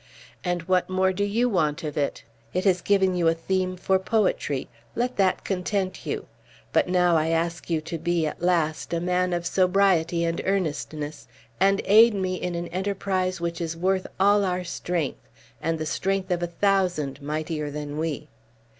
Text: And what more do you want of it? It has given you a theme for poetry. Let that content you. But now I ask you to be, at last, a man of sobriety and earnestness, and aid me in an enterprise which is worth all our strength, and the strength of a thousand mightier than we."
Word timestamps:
And 0.43 0.63
what 0.63 0.89
more 0.89 1.13
do 1.13 1.23
you 1.23 1.47
want 1.47 1.83
of 1.83 1.95
it? 1.95 2.23
It 2.55 2.65
has 2.65 2.81
given 2.81 3.13
you 3.13 3.27
a 3.27 3.35
theme 3.35 3.77
for 3.77 3.99
poetry. 3.99 4.67
Let 4.95 5.17
that 5.17 5.43
content 5.45 6.07
you. 6.07 6.25
But 6.73 6.87
now 6.89 7.15
I 7.17 7.27
ask 7.27 7.69
you 7.69 7.81
to 7.81 7.99
be, 7.99 8.25
at 8.25 8.41
last, 8.41 8.95
a 8.95 8.99
man 8.99 9.31
of 9.31 9.45
sobriety 9.45 10.23
and 10.25 10.41
earnestness, 10.43 11.27
and 11.59 11.83
aid 11.85 12.15
me 12.15 12.33
in 12.33 12.55
an 12.55 12.67
enterprise 12.69 13.39
which 13.39 13.61
is 13.61 13.77
worth 13.77 14.07
all 14.19 14.43
our 14.43 14.63
strength, 14.63 15.27
and 15.61 15.77
the 15.77 15.85
strength 15.85 16.31
of 16.31 16.41
a 16.41 16.47
thousand 16.47 17.21
mightier 17.21 17.69
than 17.69 17.99
we." 17.99 18.27